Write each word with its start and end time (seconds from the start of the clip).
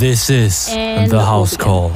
This 0.00 0.30
is 0.30 0.66
And 0.70 1.10
the 1.10 1.22
house 1.22 1.58
call. 1.58 1.90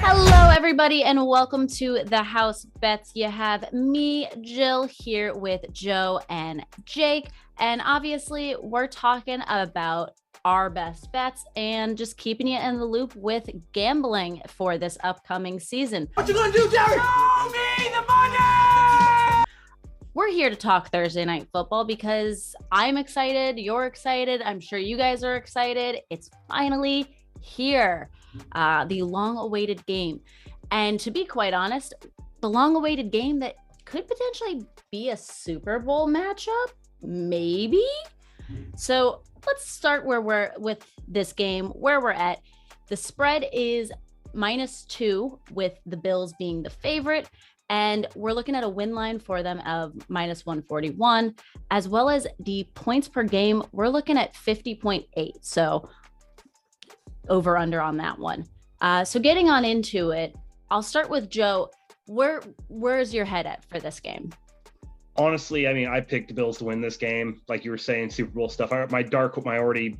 Hello, 0.00 0.48
everybody, 0.48 1.04
and 1.04 1.26
welcome 1.26 1.66
to 1.66 2.02
the 2.06 2.22
House 2.22 2.64
Bets. 2.80 3.12
You 3.14 3.28
have 3.28 3.70
me, 3.74 4.26
Jill, 4.40 4.88
here 4.90 5.34
with 5.34 5.70
Joe 5.70 6.18
and 6.30 6.64
Jake. 6.86 7.28
And 7.58 7.82
obviously, 7.84 8.56
we're 8.62 8.86
talking 8.86 9.40
about 9.48 10.12
our 10.46 10.70
best 10.70 11.12
bets 11.12 11.44
and 11.56 11.94
just 11.94 12.16
keeping 12.16 12.46
you 12.46 12.58
in 12.58 12.78
the 12.78 12.86
loop 12.86 13.14
with 13.14 13.50
gambling 13.74 14.40
for 14.48 14.78
this 14.78 14.96
upcoming 15.04 15.60
season. 15.60 16.08
What 16.14 16.26
you 16.26 16.32
gonna 16.32 16.50
do, 16.50 16.70
Jerry? 16.70 16.96
Show 16.96 17.50
me 17.50 17.90
the 17.90 18.02
money! 18.08 18.67
We're 20.28 20.34
here 20.34 20.50
to 20.50 20.56
talk 20.56 20.92
Thursday 20.92 21.24
night 21.24 21.48
football 21.54 21.86
because 21.86 22.54
I'm 22.70 22.98
excited, 22.98 23.58
you're 23.58 23.86
excited, 23.86 24.42
I'm 24.42 24.60
sure 24.60 24.78
you 24.78 24.98
guys 24.98 25.24
are 25.24 25.36
excited. 25.36 26.02
It's 26.10 26.28
finally 26.46 27.06
here, 27.40 28.10
uh, 28.52 28.84
the 28.84 29.00
long 29.04 29.38
awaited 29.38 29.86
game. 29.86 30.20
And 30.70 31.00
to 31.00 31.10
be 31.10 31.24
quite 31.24 31.54
honest, 31.54 31.94
the 32.42 32.50
long 32.50 32.76
awaited 32.76 33.10
game 33.10 33.38
that 33.38 33.54
could 33.86 34.06
potentially 34.06 34.66
be 34.92 35.08
a 35.08 35.16
Super 35.16 35.78
Bowl 35.78 36.06
matchup, 36.06 36.72
maybe. 37.00 37.86
So 38.76 39.22
let's 39.46 39.66
start 39.66 40.04
where 40.04 40.20
we're 40.20 40.52
with 40.58 40.84
this 41.08 41.32
game, 41.32 41.68
where 41.68 42.02
we're 42.02 42.10
at. 42.10 42.40
The 42.88 42.98
spread 42.98 43.46
is 43.50 43.90
minus 44.34 44.84
two, 44.84 45.38
with 45.52 45.78
the 45.86 45.96
Bills 45.96 46.34
being 46.38 46.62
the 46.62 46.68
favorite. 46.68 47.30
And 47.70 48.06
we're 48.14 48.32
looking 48.32 48.54
at 48.54 48.64
a 48.64 48.68
win 48.68 48.94
line 48.94 49.18
for 49.18 49.42
them 49.42 49.60
of 49.60 49.92
minus 50.08 50.46
141, 50.46 51.34
as 51.70 51.88
well 51.88 52.08
as 52.08 52.26
the 52.40 52.66
points 52.74 53.08
per 53.08 53.22
game. 53.22 53.62
We're 53.72 53.88
looking 53.88 54.16
at 54.16 54.34
50.8. 54.34 55.32
So 55.42 55.88
over 57.28 57.56
under 57.58 57.80
on 57.80 57.96
that 57.98 58.18
one. 58.18 58.46
Uh, 58.80 59.04
so 59.04 59.20
getting 59.20 59.50
on 59.50 59.64
into 59.64 60.10
it, 60.10 60.34
I'll 60.70 60.82
start 60.82 61.10
with 61.10 61.28
Joe. 61.28 61.70
Where 62.06 62.40
where's 62.68 63.12
your 63.12 63.26
head 63.26 63.46
at 63.46 63.64
for 63.66 63.78
this 63.80 64.00
game? 64.00 64.30
honestly, 65.18 65.66
I 65.66 65.74
mean, 65.74 65.88
I 65.88 66.00
picked 66.00 66.28
the 66.28 66.34
Bills 66.34 66.58
to 66.58 66.64
win 66.64 66.80
this 66.80 66.96
game. 66.96 67.42
Like 67.48 67.64
you 67.64 67.70
were 67.70 67.78
saying, 67.78 68.10
Super 68.10 68.30
Bowl 68.30 68.48
stuff. 68.48 68.72
I, 68.72 68.86
my 68.86 69.02
dark, 69.02 69.44
my 69.44 69.58
already, 69.58 69.96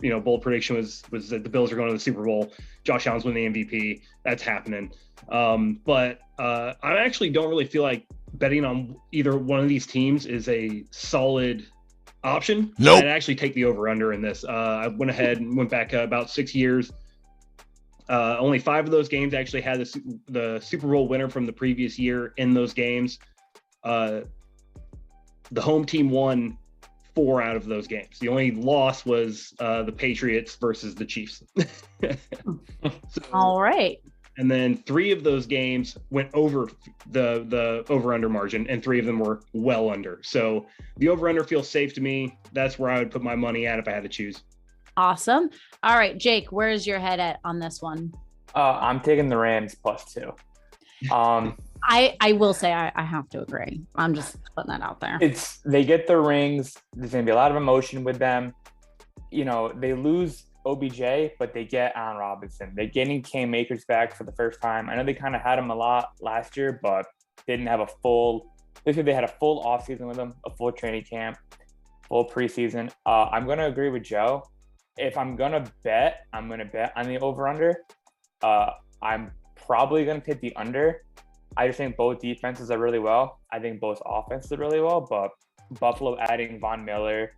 you 0.00 0.10
know, 0.10 0.20
bold 0.20 0.42
prediction 0.42 0.76
was 0.76 1.02
was 1.10 1.30
that 1.30 1.42
the 1.42 1.50
Bills 1.50 1.72
are 1.72 1.76
going 1.76 1.88
to 1.88 1.94
the 1.94 2.00
Super 2.00 2.24
Bowl. 2.24 2.52
Josh 2.84 3.06
Allen's 3.06 3.24
winning 3.24 3.52
the 3.52 3.64
MVP. 3.64 4.02
That's 4.24 4.42
happening. 4.42 4.92
Um, 5.28 5.80
but 5.84 6.20
uh, 6.38 6.74
I 6.82 6.96
actually 6.98 7.30
don't 7.30 7.48
really 7.48 7.64
feel 7.64 7.82
like 7.82 8.06
betting 8.34 8.64
on 8.64 8.96
either 9.12 9.36
one 9.36 9.60
of 9.60 9.68
these 9.68 9.86
teams 9.86 10.26
is 10.26 10.48
a 10.48 10.84
solid 10.90 11.66
option. 12.22 12.72
Nope. 12.78 12.98
I'd 12.98 13.06
actually 13.06 13.36
take 13.36 13.54
the 13.54 13.64
over 13.64 13.88
under 13.88 14.12
in 14.12 14.20
this. 14.20 14.44
Uh, 14.44 14.50
I 14.50 14.88
went 14.88 15.10
ahead 15.10 15.38
and 15.38 15.56
went 15.56 15.70
back 15.70 15.94
uh, 15.94 15.98
about 15.98 16.30
six 16.30 16.54
years. 16.54 16.92
Uh, 18.08 18.36
only 18.38 18.58
five 18.58 18.84
of 18.84 18.90
those 18.90 19.08
games 19.08 19.34
actually 19.34 19.62
had 19.62 19.80
the, 19.80 20.20
the 20.28 20.60
Super 20.60 20.86
Bowl 20.86 21.08
winner 21.08 21.28
from 21.28 21.46
the 21.46 21.52
previous 21.52 21.98
year 21.98 22.34
in 22.36 22.54
those 22.54 22.72
games. 22.72 23.18
Uh, 23.82 24.20
the 25.50 25.62
home 25.62 25.84
team 25.84 26.10
won 26.10 26.58
four 27.16 27.40
out 27.42 27.56
of 27.56 27.64
those 27.66 27.88
games. 27.88 28.18
The 28.20 28.28
only 28.28 28.52
loss 28.52 29.04
was 29.04 29.54
uh, 29.58 29.82
the 29.82 29.90
Patriots 29.90 30.54
versus 30.54 30.94
the 30.94 31.04
Chiefs. 31.04 31.42
So- 33.08 33.22
All 33.32 33.60
right. 33.60 33.98
and 34.36 34.50
then 34.50 34.76
three 34.76 35.10
of 35.10 35.24
those 35.24 35.46
games 35.46 35.96
went 36.10 36.28
over 36.34 36.68
the 37.10 37.44
the 37.48 37.84
over 37.88 38.12
under 38.12 38.28
margin, 38.28 38.66
and 38.68 38.82
three 38.84 38.98
of 39.00 39.06
them 39.06 39.18
were 39.18 39.40
well 39.54 39.88
under. 39.90 40.20
So 40.22 40.66
the 40.98 41.08
over 41.08 41.28
under 41.28 41.42
feels 41.42 41.68
safe 41.68 41.94
to 41.94 42.00
me. 42.02 42.38
That's 42.52 42.78
where 42.78 42.90
I 42.90 42.98
would 42.98 43.10
put 43.10 43.22
my 43.22 43.34
money 43.34 43.66
at 43.66 43.78
if 43.78 43.88
I 43.88 43.92
had 43.92 44.02
to 44.02 44.08
choose. 44.10 44.42
Awesome. 44.98 45.48
All 45.82 45.96
right, 45.96 46.16
Jake, 46.18 46.52
where's 46.52 46.86
your 46.86 46.98
head 46.98 47.18
at 47.18 47.40
on 47.44 47.58
this 47.58 47.80
one? 47.80 48.12
Uh, 48.54 48.78
I'm 48.80 49.00
taking 49.00 49.28
the 49.30 49.36
Rams 49.38 49.74
plus 49.74 50.12
two. 50.12 50.32
Um, 51.10 51.56
I 51.86 52.16
I 52.20 52.32
will 52.32 52.52
say 52.52 52.72
I, 52.72 52.92
I 52.94 53.04
have 53.04 53.28
to 53.30 53.42
agree. 53.42 53.80
I'm 53.94 54.14
just 54.14 54.36
putting 54.54 54.70
that 54.70 54.82
out 54.82 55.00
there. 55.00 55.18
it's 55.20 55.58
they 55.58 55.84
get 55.84 56.06
the 56.06 56.18
rings. 56.18 56.76
There's 56.94 57.12
gonna 57.12 57.24
be 57.24 57.30
a 57.30 57.36
lot 57.36 57.50
of 57.50 57.56
emotion 57.56 58.04
with 58.04 58.18
them. 58.18 58.52
You 59.30 59.44
know, 59.44 59.72
they 59.74 59.94
lose 59.94 60.44
OBJ, 60.66 61.32
but 61.38 61.54
they 61.54 61.64
get 61.64 61.92
Allen 61.94 62.16
Robinson. 62.16 62.72
They're 62.74 62.86
getting 62.86 63.22
Cam 63.22 63.54
Akers 63.54 63.84
back 63.84 64.14
for 64.14 64.24
the 64.24 64.32
first 64.32 64.60
time. 64.60 64.90
I 64.90 64.96
know 64.96 65.04
they 65.04 65.14
kind 65.14 65.36
of 65.36 65.42
had 65.42 65.58
him 65.58 65.70
a 65.70 65.74
lot 65.74 66.10
last 66.20 66.56
year, 66.56 66.80
but 66.82 67.06
didn't 67.46 67.66
have 67.66 67.80
a 67.80 67.86
full. 68.02 68.52
This 68.84 68.96
they 68.96 69.14
had 69.14 69.24
a 69.24 69.28
full 69.28 69.64
offseason 69.64 70.06
with 70.06 70.16
him, 70.16 70.34
a 70.44 70.50
full 70.56 70.72
training 70.72 71.04
camp, 71.04 71.38
full 72.08 72.28
preseason. 72.28 72.90
Uh, 73.06 73.28
I'm 73.30 73.46
gonna 73.46 73.66
agree 73.66 73.90
with 73.90 74.02
Joe. 74.02 74.42
If 74.96 75.16
I'm 75.16 75.36
gonna 75.36 75.64
bet, 75.84 76.26
I'm 76.32 76.48
gonna 76.48 76.64
bet 76.64 76.92
on 76.96 77.06
the 77.06 77.18
over 77.18 77.48
under. 77.48 77.82
Uh, 78.42 78.70
I'm 79.02 79.30
probably 79.54 80.04
gonna 80.04 80.20
pick 80.20 80.40
the 80.40 80.54
under. 80.56 81.02
I 81.56 81.66
just 81.66 81.78
think 81.78 81.96
both 81.96 82.20
defenses 82.20 82.70
are 82.70 82.78
really 82.78 82.98
well. 82.98 83.40
I 83.52 83.58
think 83.58 83.80
both 83.80 84.00
offenses 84.04 84.52
are 84.52 84.58
really 84.58 84.80
well, 84.80 85.00
but 85.00 85.30
Buffalo 85.80 86.16
adding 86.18 86.60
Von 86.60 86.84
Miller, 86.84 87.32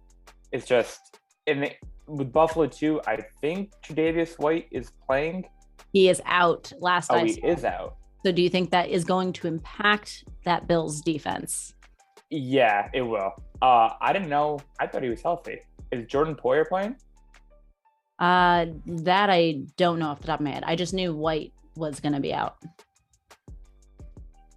is 0.53 0.65
just 0.65 1.19
in 1.47 1.61
the, 1.61 1.71
with 2.07 2.33
Buffalo 2.33 2.67
too. 2.67 3.01
I 3.07 3.19
think 3.41 3.73
Tre'Davious 3.85 4.39
White 4.39 4.67
is 4.71 4.93
playing. 5.07 5.45
He 5.93 6.09
is 6.09 6.21
out 6.27 6.73
last 6.81 7.11
Oh, 7.11 7.17
I 7.17 7.25
he 7.25 7.33
saw. 7.41 7.47
is 7.47 7.65
out. 7.65 7.97
So 8.25 8.33
do 8.33 8.43
you 8.43 8.49
think 8.51 8.71
that 8.71 8.89
is 8.89 9.05
going 9.05 9.33
to 9.35 9.47
impact 9.47 10.25
that 10.45 10.67
Bills 10.67 11.01
defense? 11.03 11.75
Yeah, 12.31 12.89
it 12.93 13.03
will. 13.03 13.33
Uh, 13.63 13.91
I 14.01 14.13
didn't 14.13 14.29
know. 14.29 14.59
I 14.81 14.87
thought 14.87 15.03
he 15.03 15.09
was 15.09 15.23
healthy. 15.23 15.61
Is 15.93 16.07
Jordan 16.07 16.35
Poyer 16.35 16.67
playing? 16.69 16.97
Uh 18.19 18.67
that 18.87 19.31
I 19.31 19.61
don't 19.77 20.01
know 20.01 20.09
off 20.09 20.21
the 20.21 20.27
top 20.27 20.41
of 20.41 20.45
my 20.45 20.51
head. 20.51 20.65
I 20.67 20.75
just 20.75 20.93
knew 20.93 21.15
White 21.15 21.53
was 21.77 22.01
gonna 22.01 22.19
be 22.21 22.35
out. 22.35 22.57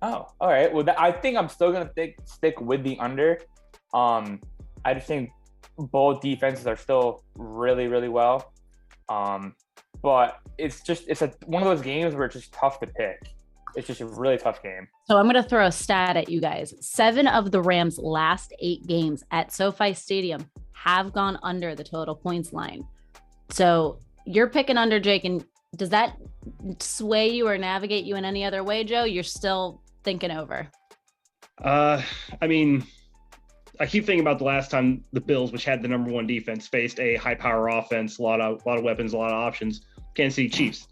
Oh, 0.01 0.27
all 0.39 0.49
right. 0.49 0.71
Well, 0.73 0.83
th- 0.83 0.97
I 0.97 1.11
think 1.11 1.37
I'm 1.37 1.49
still 1.49 1.71
gonna 1.71 1.89
stick 1.91 2.17
stick 2.25 2.59
with 2.59 2.83
the 2.83 2.97
under. 2.99 3.39
Um, 3.93 4.41
I 4.83 4.93
just 4.93 5.07
think 5.07 5.29
both 5.77 6.21
defenses 6.21 6.67
are 6.67 6.75
still 6.77 7.23
really, 7.35 7.87
really 7.87 8.09
well. 8.09 8.53
Um, 9.09 9.55
but 10.01 10.39
it's 10.57 10.81
just 10.81 11.07
it's 11.07 11.21
a 11.21 11.31
one 11.45 11.61
of 11.61 11.69
those 11.69 11.81
games 11.81 12.15
where 12.15 12.25
it's 12.25 12.35
just 12.35 12.51
tough 12.53 12.79
to 12.79 12.87
pick. 12.87 13.19
It's 13.75 13.87
just 13.87 14.01
a 14.01 14.05
really 14.05 14.37
tough 14.37 14.61
game. 14.61 14.87
So 15.05 15.17
I'm 15.17 15.29
to 15.31 15.43
throw 15.43 15.65
a 15.65 15.71
stat 15.71 16.17
at 16.17 16.29
you 16.29 16.41
guys. 16.41 16.73
Seven 16.81 17.27
of 17.27 17.51
the 17.51 17.61
Rams' 17.61 17.97
last 17.97 18.53
eight 18.59 18.85
games 18.85 19.23
at 19.31 19.53
SoFi 19.53 19.93
Stadium 19.93 20.49
have 20.73 21.13
gone 21.13 21.39
under 21.41 21.73
the 21.75 21.83
total 21.83 22.15
points 22.15 22.51
line. 22.51 22.83
So 23.49 23.99
you're 24.25 24.49
picking 24.49 24.77
under 24.77 24.99
Jake, 24.99 25.23
and 25.23 25.45
does 25.75 25.89
that 25.89 26.17
sway 26.79 27.29
you 27.29 27.47
or 27.47 27.57
navigate 27.57 28.03
you 28.03 28.15
in 28.15 28.25
any 28.25 28.43
other 28.43 28.63
way, 28.63 28.83
Joe? 28.83 29.03
You're 29.03 29.23
still 29.23 29.80
thinking 30.03 30.31
over. 30.31 30.69
Uh, 31.63 32.01
I 32.41 32.47
mean, 32.47 32.83
I 33.79 33.85
keep 33.85 34.05
thinking 34.05 34.21
about 34.21 34.39
the 34.39 34.45
last 34.45 34.71
time 34.71 35.03
the 35.13 35.21
Bills, 35.21 35.51
which 35.51 35.65
had 35.65 35.81
the 35.81 35.87
number 35.87 36.11
one 36.11 36.27
defense, 36.27 36.67
faced 36.67 36.99
a 36.99 37.15
high 37.15 37.35
power 37.35 37.67
offense, 37.69 38.19
a 38.19 38.21
lot 38.21 38.41
of 38.41 38.65
a 38.65 38.69
lot 38.69 38.77
of 38.77 38.83
weapons, 38.83 39.13
a 39.13 39.17
lot 39.17 39.31
of 39.31 39.37
options. 39.37 39.81
Kansas 40.15 40.35
City 40.35 40.49
Chiefs. 40.49 40.87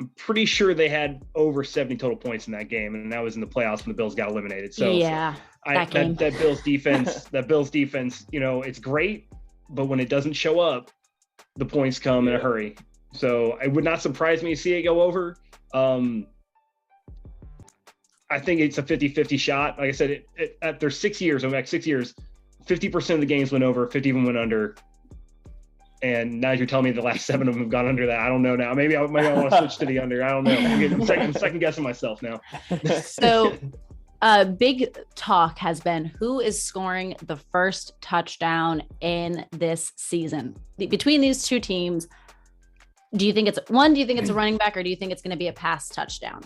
I'm 0.00 0.10
pretty 0.16 0.46
sure 0.46 0.74
they 0.74 0.88
had 0.88 1.22
over 1.34 1.62
70 1.62 1.96
total 1.96 2.16
points 2.16 2.46
in 2.46 2.52
that 2.52 2.68
game, 2.68 2.94
and 2.94 3.12
that 3.12 3.22
was 3.22 3.34
in 3.34 3.40
the 3.40 3.46
playoffs 3.46 3.84
when 3.84 3.88
the 3.88 3.94
Bills 3.94 4.14
got 4.14 4.30
eliminated. 4.30 4.74
So 4.74 4.90
yeah, 4.90 5.36
I, 5.64 5.74
that 5.74 5.90
that, 5.92 6.18
that 6.18 6.38
Bills 6.38 6.62
defense, 6.64 7.24
that 7.24 7.46
Bills 7.46 7.70
defense, 7.70 8.26
you 8.32 8.40
know, 8.40 8.62
it's 8.62 8.78
great, 8.78 9.28
but 9.70 9.86
when 9.86 10.00
it 10.00 10.08
doesn't 10.08 10.32
show 10.32 10.60
up, 10.60 10.90
the 11.56 11.66
points 11.66 11.98
come 11.98 12.28
in 12.28 12.34
a 12.34 12.38
hurry. 12.38 12.76
So 13.12 13.58
it 13.62 13.72
would 13.72 13.84
not 13.84 14.00
surprise 14.02 14.42
me 14.42 14.54
to 14.54 14.60
see 14.60 14.72
it 14.72 14.82
go 14.82 15.02
over. 15.02 15.36
Um, 15.74 16.26
I 18.32 18.38
think 18.38 18.60
it's 18.60 18.78
a 18.78 18.82
50-50 18.82 19.38
shot. 19.38 19.78
Like 19.78 19.88
I 19.88 19.92
said, 19.92 20.10
it, 20.10 20.28
it, 20.36 20.58
after 20.62 20.90
six 20.90 21.20
years, 21.20 21.44
I'm 21.44 21.50
back 21.50 21.68
six 21.68 21.86
years, 21.86 22.14
50% 22.66 23.14
of 23.14 23.20
the 23.20 23.26
games 23.26 23.52
went 23.52 23.62
over, 23.62 23.86
50 23.86 24.10
of 24.10 24.16
them 24.16 24.24
went 24.24 24.38
under. 24.38 24.76
And 26.02 26.40
now 26.40 26.52
you're 26.52 26.66
telling 26.66 26.86
me 26.86 26.90
the 26.92 27.02
last 27.02 27.26
seven 27.26 27.46
of 27.46 27.54
them 27.54 27.62
have 27.62 27.70
gone 27.70 27.86
under 27.86 28.06
that. 28.06 28.18
I 28.18 28.28
don't 28.28 28.42
know 28.42 28.56
now. 28.56 28.74
Maybe 28.74 28.96
I, 28.96 29.06
maybe 29.06 29.28
I 29.28 29.34
want 29.34 29.50
to 29.50 29.58
switch 29.58 29.76
to 29.76 29.86
the 29.86 30.00
under. 30.00 30.24
I 30.24 30.30
don't 30.30 30.44
know. 30.44 30.52
I'm 30.52 31.06
second, 31.06 31.22
I'm 31.22 31.32
second 31.34 31.58
guessing 31.60 31.84
myself 31.84 32.22
now. 32.22 32.40
So, 33.02 33.56
uh, 34.22 34.44
big 34.44 34.96
talk 35.14 35.58
has 35.58 35.80
been 35.80 36.06
who 36.06 36.40
is 36.40 36.60
scoring 36.60 37.16
the 37.26 37.36
first 37.36 37.92
touchdown 38.00 38.82
in 39.00 39.44
this 39.50 39.92
season 39.96 40.56
between 40.78 41.20
these 41.20 41.44
two 41.44 41.60
teams. 41.60 42.08
Do 43.14 43.26
you 43.26 43.32
think 43.32 43.48
it's 43.48 43.58
one? 43.68 43.92
Do 43.92 44.00
you 44.00 44.06
think 44.06 44.20
it's 44.20 44.30
a 44.30 44.34
running 44.34 44.56
back, 44.56 44.76
or 44.76 44.82
do 44.82 44.88
you 44.88 44.96
think 44.96 45.12
it's 45.12 45.22
going 45.22 45.32
to 45.32 45.36
be 45.36 45.48
a 45.48 45.52
pass 45.52 45.88
touchdown? 45.88 46.40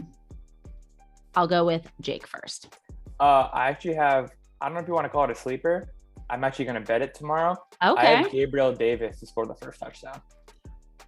I'll 1.36 1.46
go 1.46 1.64
with 1.64 1.86
Jake 2.00 2.26
first. 2.26 2.76
uh, 3.20 3.48
I 3.52 3.68
actually 3.68 3.94
have. 3.94 4.30
I 4.60 4.66
don't 4.66 4.74
know 4.74 4.80
if 4.80 4.88
you 4.88 4.94
want 4.94 5.04
to 5.04 5.10
call 5.10 5.24
it 5.24 5.30
a 5.30 5.34
sleeper. 5.34 5.88
I'm 6.30 6.42
actually 6.42 6.64
gonna 6.64 6.80
bet 6.80 7.02
it 7.02 7.14
tomorrow. 7.14 7.56
I 7.80 7.90
Okay. 7.90 8.16
have 8.16 8.30
Gabriel 8.32 8.72
Davis 8.72 9.20
to 9.20 9.26
score 9.26 9.46
the 9.46 9.54
first 9.54 9.78
touchdown. 9.78 10.20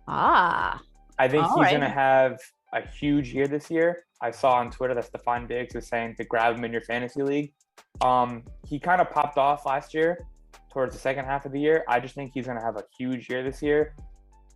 Ah, 0.06 0.80
I 1.18 1.28
think 1.28 1.44
he's 1.46 1.56
right. 1.56 1.70
going 1.70 1.80
to 1.82 1.88
have 1.88 2.38
a 2.72 2.80
huge 2.86 3.34
year 3.34 3.46
this 3.46 3.70
year. 3.70 4.04
I 4.22 4.30
saw 4.30 4.52
on 4.54 4.70
Twitter 4.70 4.94
that 4.94 5.10
Stefon 5.12 5.48
Diggs 5.48 5.74
was 5.74 5.86
saying 5.86 6.14
to 6.16 6.24
grab 6.24 6.56
him 6.56 6.64
in 6.64 6.72
your 6.72 6.80
fantasy 6.82 7.22
league. 7.22 7.52
Um, 8.00 8.44
he 8.66 8.78
kind 8.78 9.00
of 9.00 9.10
popped 9.10 9.36
off 9.38 9.66
last 9.66 9.92
year 9.94 10.24
towards 10.72 10.94
the 10.94 11.00
second 11.00 11.24
half 11.26 11.44
of 11.46 11.52
the 11.52 11.60
year. 11.60 11.84
I 11.88 12.00
just 12.00 12.14
think 12.14 12.32
he's 12.32 12.46
going 12.46 12.58
to 12.58 12.64
have 12.64 12.76
a 12.76 12.84
huge 12.96 13.28
year 13.28 13.42
this 13.42 13.60
year. 13.62 13.94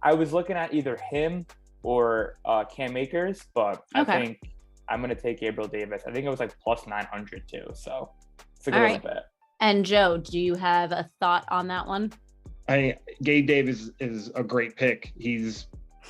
I 0.02 0.14
was 0.14 0.32
looking 0.32 0.56
at 0.56 0.72
either 0.72 0.96
him 1.10 1.46
or 1.82 2.38
uh, 2.44 2.64
Cam 2.64 2.96
Akers, 2.96 3.44
but 3.54 3.82
Okay. 3.96 4.12
I 4.12 4.24
think 4.24 4.38
I'm 4.88 5.00
gonna 5.00 5.14
take 5.14 5.40
Gabriel 5.40 5.68
Davis. 5.68 6.02
I 6.06 6.12
think 6.12 6.26
it 6.26 6.30
was 6.30 6.40
like 6.40 6.58
plus 6.60 6.86
900 6.86 7.46
too, 7.48 7.66
so 7.74 8.10
it's 8.56 8.68
a 8.68 8.72
All 8.72 8.78
good 8.78 8.84
right. 8.84 9.02
bet. 9.02 9.26
And 9.60 9.84
Joe, 9.84 10.18
do 10.18 10.38
you 10.38 10.54
have 10.56 10.92
a 10.92 11.08
thought 11.20 11.44
on 11.50 11.68
that 11.68 11.86
one? 11.86 12.12
I 12.68 12.96
Gabe 13.22 13.46
Davis 13.46 13.90
is 14.00 14.30
a 14.34 14.42
great 14.42 14.76
pick. 14.76 15.12
He's 15.16 15.66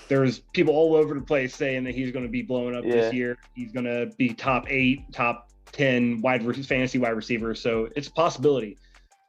there's 0.08 0.40
people 0.54 0.74
all 0.74 0.94
over 0.96 1.14
the 1.14 1.20
place 1.20 1.54
saying 1.54 1.84
that 1.84 1.94
he's 1.94 2.10
going 2.12 2.24
to 2.24 2.30
be 2.30 2.40
blowing 2.42 2.74
up 2.74 2.84
Yeah. 2.84 2.92
this 2.94 3.14
year. 3.14 3.36
He's 3.54 3.72
going 3.72 3.84
to 3.84 4.10
be 4.16 4.30
top 4.32 4.64
eight, 4.70 5.00
top 5.12 5.50
ten 5.70 6.20
wide 6.22 6.42
re- 6.44 6.62
fantasy 6.62 6.98
wide 6.98 7.10
receiver. 7.10 7.54
So 7.54 7.88
it's 7.94 8.08
a 8.08 8.12
possibility. 8.12 8.78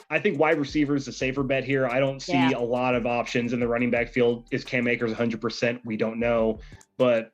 I 0.09 0.19
think 0.19 0.39
wide 0.39 0.59
receiver 0.59 0.95
is 0.95 1.07
a 1.07 1.11
safer 1.13 1.43
bet 1.43 1.63
here. 1.65 1.87
I 1.87 1.99
don't 1.99 2.21
see 2.21 2.33
Yeah. 2.33 2.51
a 2.57 2.61
lot 2.61 2.95
of 2.95 3.05
options 3.05 3.51
in 3.53 3.59
the 3.59 3.67
running 3.67 3.89
back 3.91 4.09
field. 4.09 4.45
Is 4.51 4.63
Cam 4.63 4.87
Akers 4.87 5.11
100%? 5.11 5.79
We 5.85 5.97
don't 5.97 6.19
know, 6.19 6.59
but 6.97 7.31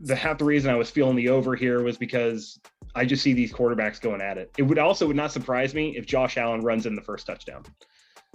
the 0.00 0.14
half 0.14 0.38
the 0.38 0.44
reason 0.44 0.70
I 0.70 0.76
was 0.76 0.90
feeling 0.90 1.16
the 1.16 1.28
over 1.28 1.54
here 1.54 1.82
was 1.82 1.96
because 1.96 2.58
I 2.94 3.04
just 3.04 3.22
see 3.22 3.32
these 3.32 3.52
quarterbacks 3.52 4.00
going 4.00 4.20
at 4.20 4.38
it. 4.38 4.50
It 4.58 4.62
would 4.62 4.78
also 4.78 5.06
would 5.06 5.16
not 5.16 5.32
surprise 5.32 5.74
me 5.74 5.96
if 5.96 6.06
Josh 6.06 6.36
Allen 6.36 6.60
runs 6.60 6.86
in 6.86 6.94
the 6.94 7.02
first 7.02 7.26
touchdown. 7.26 7.64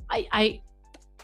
I 0.10 0.28
I, 0.32 0.62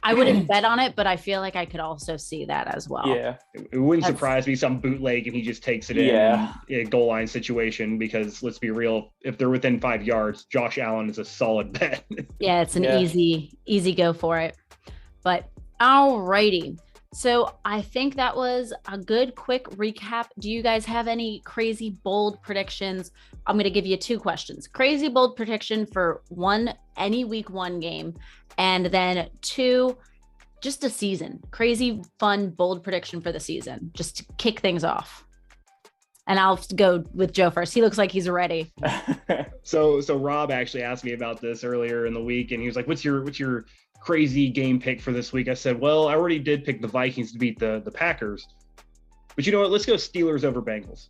I 0.03 0.13
wouldn't 0.13 0.47
bet 0.47 0.63
on 0.65 0.79
it, 0.79 0.95
but 0.95 1.07
I 1.07 1.15
feel 1.17 1.41
like 1.41 1.55
I 1.55 1.65
could 1.65 1.79
also 1.79 2.15
see 2.15 2.45
that 2.45 2.67
as 2.75 2.87
well. 2.87 3.07
Yeah, 3.07 3.37
It, 3.55 3.69
it 3.71 3.77
wouldn't 3.79 4.03
That's- 4.03 4.15
surprise 4.19 4.45
me 4.45 4.55
some 4.55 4.79
bootleg 4.79 5.25
and 5.25 5.35
he 5.35 5.41
just 5.41 5.63
takes 5.63 5.89
it 5.89 5.97
in 5.97 6.05
Yeah. 6.05 6.53
a 6.69 6.83
goal 6.83 7.07
line 7.07 7.25
situation 7.25 7.97
because 7.97 8.43
let's 8.43 8.59
be 8.59 8.69
real, 8.69 9.13
if 9.21 9.37
they're 9.39 9.49
within 9.49 9.79
five 9.79 10.03
yards, 10.03 10.45
Josh 10.45 10.77
Allen 10.77 11.09
is 11.09 11.17
a 11.17 11.25
solid 11.25 11.73
bet. 11.79 12.03
Yeah, 12.39 12.61
it's 12.61 12.75
an 12.75 12.83
Yeah. 12.83 12.99
easy, 12.99 13.57
easy 13.65 13.95
go 13.95 14.13
for 14.13 14.37
it. 14.37 14.55
But 15.23 15.49
alrighty. 15.81 16.77
So 17.15 17.55
I 17.63 17.81
think 17.81 18.15
that 18.15 18.35
was 18.35 18.73
a 18.89 18.97
good 18.97 19.35
quick 19.35 19.69
recap. 19.69 20.25
Do 20.37 20.51
you 20.51 20.61
guys 20.61 20.83
have 20.83 21.07
any 21.07 21.39
crazy 21.45 21.91
bold 22.03 22.43
predictions? 22.43 23.11
I'm 23.47 23.55
gonna 23.55 23.69
give 23.69 23.85
you 23.85 23.95
two 23.95 24.19
questions. 24.19 24.67
Crazy 24.67 25.07
bold 25.07 25.37
prediction 25.37 25.85
for 25.85 26.23
one 26.27 26.73
any 26.97 27.23
week 27.23 27.49
one 27.49 27.79
game, 27.79 28.15
and 28.57 28.87
then 28.87 29.29
two, 29.41 29.97
just 30.59 30.83
a 30.83 30.89
season. 30.89 31.41
Crazy 31.51 32.03
fun 32.19 32.49
bold 32.49 32.83
prediction 32.83 33.21
for 33.21 33.31
the 33.31 33.39
season, 33.39 33.91
just 33.93 34.17
to 34.17 34.25
kick 34.37 34.59
things 34.59 34.83
off. 34.83 35.25
And 36.27 36.37
I'll 36.37 36.59
go 36.75 37.05
with 37.13 37.31
Joe 37.31 37.49
first. 37.49 37.73
He 37.73 37.81
looks 37.81 37.97
like 37.97 38.11
he's 38.11 38.27
ready. 38.27 38.73
so 39.63 40.01
so 40.01 40.17
Rob 40.17 40.51
actually 40.51 40.83
asked 40.83 41.05
me 41.05 41.13
about 41.13 41.39
this 41.39 41.63
earlier 41.63 42.07
in 42.07 42.13
the 42.13 42.21
week 42.21 42.51
and 42.51 42.59
he 42.59 42.67
was 42.67 42.75
like, 42.75 42.89
What's 42.89 43.05
your 43.05 43.23
what's 43.23 43.39
your 43.39 43.67
crazy 44.05 44.49
game 44.49 44.79
pick 44.79 45.01
for 45.01 45.11
this 45.11 45.33
week? 45.33 45.47
I 45.47 45.53
said, 45.53 45.79
Well, 45.79 46.07
I 46.07 46.15
already 46.15 46.39
did 46.39 46.63
pick 46.63 46.81
the 46.81 46.87
Vikings 46.87 47.31
to 47.31 47.39
beat 47.39 47.59
the 47.59 47.81
the 47.83 47.91
Packers. 47.91 48.47
But 49.35 49.45
you 49.45 49.51
know 49.51 49.59
what? 49.59 49.71
Let's 49.71 49.85
go 49.85 49.93
Steelers 49.95 50.43
over 50.43 50.61
Bengals. 50.61 51.07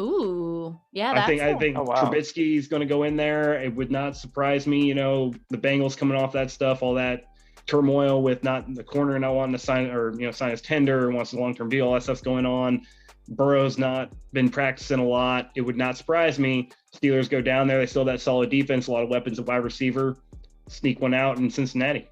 Ooh, 0.00 0.78
yeah, 0.92 1.10
I 1.10 1.14
that's 1.14 1.26
think 1.26 1.42
I 1.42 1.54
think 1.58 1.76
Oh, 1.76 1.82
wow. 1.82 2.04
Trubisky 2.04 2.56
is 2.56 2.66
going 2.66 2.80
to 2.80 2.86
go 2.86 3.02
in 3.02 3.16
there. 3.16 3.60
It 3.60 3.74
would 3.74 3.90
not 3.90 4.16
surprise 4.16 4.66
me. 4.66 4.84
You 4.84 4.94
know, 4.94 5.34
the 5.50 5.58
Bengals 5.58 5.96
coming 5.96 6.16
off 6.16 6.32
that 6.32 6.50
stuff, 6.50 6.82
all 6.82 6.94
that 6.94 7.24
turmoil 7.66 8.22
with 8.22 8.42
not 8.42 8.66
in 8.66 8.74
the 8.74 8.82
corner 8.82 9.18
not 9.18 9.34
wanting 9.34 9.52
to 9.52 9.58
sign 9.58 9.90
or 9.90 10.12
you 10.12 10.26
know 10.26 10.30
sign 10.30 10.50
his 10.50 10.62
tender, 10.62 11.10
wants 11.10 11.32
a 11.32 11.36
long 11.38 11.54
term 11.54 11.68
deal. 11.68 11.88
All 11.88 11.94
that 11.94 12.02
stuff's 12.02 12.22
going 12.22 12.46
on. 12.46 12.86
Burrow's 13.28 13.78
not 13.78 14.12
been 14.32 14.48
practicing 14.48 14.98
a 14.98 15.06
lot. 15.06 15.50
It 15.54 15.60
would 15.60 15.76
not 15.76 15.96
surprise 15.96 16.38
me. 16.38 16.70
Steelers 16.94 17.28
go 17.28 17.40
down 17.40 17.66
there. 17.66 17.78
They 17.78 17.86
still 17.86 18.04
have 18.04 18.14
that 18.14 18.20
solid 18.20 18.50
defense, 18.50 18.88
a 18.88 18.92
lot 18.92 19.02
of 19.04 19.10
weapons 19.10 19.38
at 19.38 19.46
wide 19.46 19.56
receiver. 19.56 20.16
Sneak 20.72 21.00
one 21.00 21.12
out 21.14 21.36
in 21.38 21.50
Cincinnati. 21.50 22.08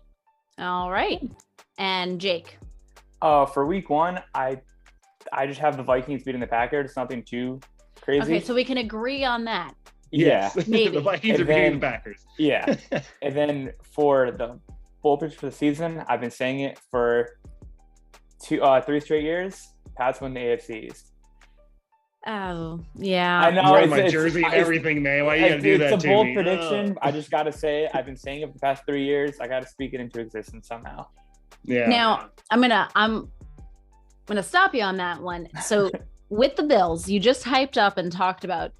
All 0.59 0.91
right. 0.91 1.21
And 1.79 2.21
Jake. 2.21 2.59
uh, 3.23 3.47
for 3.47 3.65
week 3.67 3.89
one, 3.89 4.21
I 4.35 4.61
I 5.33 5.47
just 5.47 5.61
have 5.61 5.77
the 5.77 5.83
Vikings 5.83 6.23
beating 6.25 6.41
the 6.41 6.47
Packers. 6.47 6.87
It's 6.91 6.97
nothing 6.97 7.23
too 7.23 7.61
crazy. 8.01 8.23
Okay, 8.23 8.41
so 8.41 8.55
we 8.55 8.65
can 8.65 8.79
agree 8.79 9.25
on 9.25 9.45
that. 9.45 9.75
yeah, 10.11 10.51
Yes. 10.55 10.67
maybe. 10.69 10.95
the 10.95 11.01
Vikings 11.01 11.41
And 11.41 11.49
are 11.49 11.53
beating 11.55 11.73
the 11.81 11.87
Packers. 11.87 12.27
yeah. 12.39 12.75
and 13.23 13.35
then 13.37 13.73
for 13.83 14.31
the 14.31 14.59
bull 15.03 15.17
pitch 15.17 15.35
for 15.37 15.47
the 15.47 15.53
season, 15.53 16.05
I've 16.09 16.21
been 16.21 16.31
saying 16.31 16.61
it 16.61 16.79
for 16.91 17.39
two, 18.43 18.63
uh, 18.63 18.81
three 18.83 19.01
straight 19.01 19.25
years. 19.25 19.69
Pats 19.97 20.21
win 20.21 20.35
the 20.35 20.41
AFC 20.41 20.85
East. 20.91 21.10
Oh, 22.27 22.81
yeah. 22.97 23.41
I 23.41 23.51
know. 23.51 23.63
I'm 23.63 23.71
wearing 23.71 23.85
it's- 23.85 23.91
my 23.91 23.97
it's- 23.99 24.13
jersey 24.13 24.43
and 24.43 24.53
it's- 24.53 24.61
everything, 24.61 25.03
man. 25.03 25.25
Why 25.25 25.37
you 25.37 25.49
gotta 25.49 25.61
do 25.61 25.79
that 25.79 25.93
it's 25.95 26.03
to 26.03 26.09
a 26.11 26.13
bold 26.13 26.27
me? 26.27 26.35
prediction. 26.35 26.95
Oh. 26.97 27.07
I 27.09 27.11
just 27.11 27.31
gotta 27.31 27.51
say. 27.53 27.89
I've 27.95 28.05
been 28.05 28.17
saying 28.17 28.43
it 28.43 28.47
for 28.49 28.53
the 28.53 28.59
past 28.59 28.85
three 28.87 29.05
years. 29.05 29.41
I 29.41 29.49
gotta 29.49 29.67
speak 29.67 29.95
it 29.95 30.01
into 30.01 30.21
existence 30.21 30.69
somehow. 30.69 31.07
Yeah. 31.65 31.87
Now, 31.89 32.29
I'm 32.51 32.59
going 32.61 32.71
to 32.71 32.89
I'm 32.95 33.31
going 34.27 34.37
to 34.37 34.43
stop 34.43 34.75
you 34.75 34.83
on 34.83 34.97
that 34.99 35.21
one. 35.21 35.49
So, 35.63 35.91
with 36.31 36.57
the 36.57 36.63
Bills, 36.63 37.09
you 37.09 37.21
just 37.21 37.45
hyped 37.45 37.77
up 37.77 37.99
and 37.99 38.11
talked 38.11 38.45
about 38.45 38.73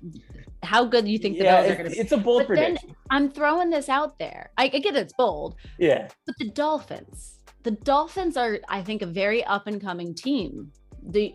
how 0.63 0.85
good 0.85 1.07
you 1.09 1.19
think 1.19 1.37
the 1.39 1.45
yeah, 1.45 1.61
Bills 1.63 1.73
are 1.73 1.77
going 1.77 1.91
to 1.91 1.95
be. 1.95 2.01
it's 2.01 2.13
a 2.13 2.17
bold 2.17 2.47
But 2.49 2.55
then- 2.57 2.65
prediction. 2.77 2.97
I'm 3.11 3.31
throwing 3.31 3.71
this 3.71 3.89
out 3.89 4.19
there. 4.19 4.51
I, 4.57 4.65
I 4.73 4.79
get 4.79 4.95
it's 4.97 5.13
bold, 5.15 5.57
yeah, 5.79 6.09
but 6.27 6.37
the 6.39 6.49
Dolphins. 6.51 7.39
The 7.65 7.73
Dolphins 7.73 8.37
are 8.39 8.61
I 8.69 8.81
think 8.83 9.03
a 9.03 9.07
very 9.07 9.43
up 9.45 9.67
and 9.67 9.81
coming 9.81 10.15
team. 10.15 10.71
Do 11.11 11.31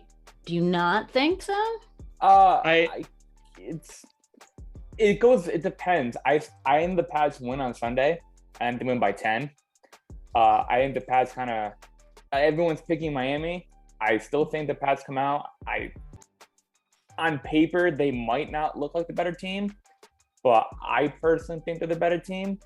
do 0.46 0.54
you 0.54 0.62
not 0.62 1.10
think 1.10 1.42
so? 1.42 1.54
Uh, 2.20 2.60
I- 2.64 2.88
I, 2.92 3.04
it's 3.58 4.04
it 4.98 5.20
goes. 5.20 5.48
It 5.48 5.62
depends. 5.62 6.16
I 6.24 6.40
I 6.64 6.80
am 6.80 6.96
the 6.96 7.02
Pats 7.02 7.40
win 7.40 7.60
on 7.60 7.74
Sunday 7.74 8.20
and 8.60 8.78
they 8.78 8.84
win 8.84 8.98
by 8.98 9.12
ten. 9.12 9.50
Uh, 10.34 10.64
I 10.68 10.78
think 10.78 10.94
the 10.94 11.00
Pats 11.00 11.32
kind 11.32 11.50
of 11.50 11.72
everyone's 12.32 12.80
picking 12.82 13.12
Miami. 13.12 13.68
I 14.00 14.18
still 14.18 14.44
think 14.44 14.68
the 14.68 14.74
Pats 14.74 15.02
come 15.04 15.18
out. 15.18 15.46
I 15.66 15.92
on 17.18 17.38
paper 17.40 17.90
they 17.90 18.10
might 18.10 18.50
not 18.52 18.78
look 18.78 18.94
like 18.94 19.06
the 19.06 19.12
better 19.12 19.32
team, 19.32 19.72
but 20.42 20.66
I 20.82 21.08
personally 21.08 21.62
think 21.64 21.78
they're 21.78 21.88
the 21.88 21.96
better 21.96 22.18
team. 22.18 22.58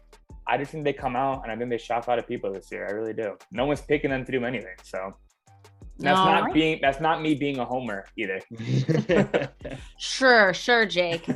I 0.46 0.58
just 0.58 0.72
think 0.72 0.84
they 0.84 0.92
come 0.92 1.14
out 1.14 1.42
and 1.44 1.52
I 1.52 1.56
think 1.56 1.70
they 1.70 1.78
shock 1.78 2.06
a 2.06 2.10
lot 2.10 2.18
of 2.18 2.26
people 2.26 2.52
this 2.52 2.70
year. 2.72 2.86
I 2.88 2.90
really 2.92 3.12
do. 3.12 3.36
No 3.52 3.66
one's 3.66 3.80
picking 3.80 4.10
them 4.10 4.24
to 4.24 4.32
do 4.32 4.44
anything. 4.44 4.74
So 4.82 5.14
that's 6.00 6.18
All 6.18 6.26
not 6.26 6.44
right. 6.44 6.54
being 6.54 6.78
that's 6.80 7.00
not 7.00 7.22
me 7.22 7.34
being 7.34 7.58
a 7.58 7.64
homer 7.64 8.06
either. 8.16 8.40
Sure, 9.98 10.54
sure, 10.54 10.86
Jake. 10.86 11.26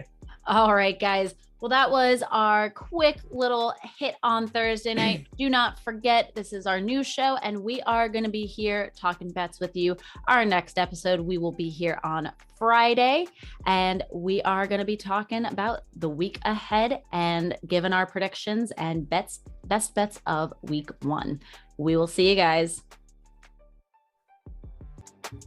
All 0.46 0.74
right, 0.74 0.98
guys. 0.98 1.34
Well, 1.60 1.68
that 1.68 1.90
was 1.90 2.22
our 2.30 2.70
quick 2.70 3.18
little 3.30 3.74
hit 3.98 4.14
on 4.22 4.46
Thursday 4.46 4.94
night. 4.94 5.26
Do 5.38 5.50
not 5.50 5.78
forget, 5.80 6.32
this 6.34 6.54
is 6.54 6.66
our 6.66 6.80
new 6.80 7.04
show, 7.04 7.36
and 7.42 7.62
we 7.62 7.82
are 7.82 8.08
going 8.08 8.24
to 8.24 8.30
be 8.30 8.46
here 8.46 8.90
talking 8.96 9.30
bets 9.30 9.60
with 9.60 9.76
you. 9.76 9.96
Our 10.26 10.46
next 10.46 10.78
episode, 10.78 11.20
we 11.20 11.36
will 11.36 11.52
be 11.52 11.68
here 11.68 12.00
on 12.02 12.32
Friday, 12.58 13.26
and 13.66 14.02
we 14.10 14.40
are 14.42 14.66
going 14.66 14.78
to 14.78 14.86
be 14.86 14.96
talking 14.96 15.44
about 15.44 15.80
the 15.96 16.08
week 16.08 16.38
ahead 16.46 17.02
and 17.12 17.56
giving 17.66 17.92
our 17.92 18.06
predictions 18.06 18.70
and 18.78 19.08
bets, 19.08 19.40
best 19.66 19.94
bets 19.94 20.18
of 20.26 20.54
week 20.62 20.90
one. 21.02 21.40
We 21.76 21.96
will 21.96 22.06
see 22.06 22.30
you 22.30 22.36
guys. 22.36 22.82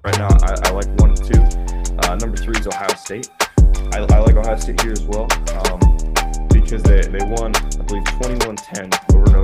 Right 0.05 0.17
now, 0.17 0.29
I, 0.43 0.55
I 0.63 0.71
like 0.71 0.87
one 1.01 1.09
and 1.09 1.17
two. 1.17 1.41
Uh, 2.03 2.15
number 2.15 2.37
three 2.37 2.57
is 2.57 2.67
Ohio 2.67 2.95
State. 2.95 3.29
I, 3.91 3.99
I, 3.99 4.19
like 4.19 4.35
Ohio 4.35 4.55
State 4.55 4.81
here 4.81 4.93
as 4.93 5.01
well 5.03 5.27
um, 5.59 5.79
because 6.47 6.81
they, 6.83 7.01
they 7.01 7.25
won, 7.25 7.53
I 7.53 7.83
believe, 7.83 8.05
21 8.21 8.55
10 8.55 8.89
over 9.13 9.29
Notre 9.31 9.42